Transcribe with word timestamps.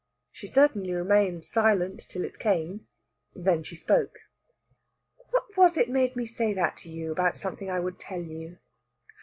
She 0.31 0.47
certainly 0.47 0.93
remained 0.93 1.45
silent 1.45 2.01
till 2.09 2.23
it 2.25 2.39
came; 2.39 2.87
then 3.35 3.61
she 3.61 3.75
spoke. 3.75 4.17
"What 5.29 5.55
was 5.55 5.77
it 5.77 5.89
made 5.91 6.15
me 6.15 6.25
say 6.25 6.53
that 6.55 6.75
to 6.77 6.89
you 6.89 7.11
about 7.11 7.37
something 7.37 7.69
I 7.69 7.79
would 7.81 7.99
tell 7.99 8.23
you? 8.23 8.57